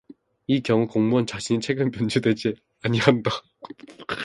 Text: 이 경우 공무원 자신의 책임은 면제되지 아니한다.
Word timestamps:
이 0.47 0.63
경우 0.63 0.87
공무원 0.87 1.27
자신의 1.27 1.61
책임은 1.61 1.91
면제되지 1.91 2.55
아니한다. 2.81 3.29